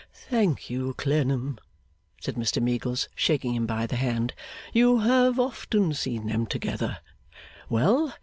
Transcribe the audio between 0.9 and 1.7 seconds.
Clennam,'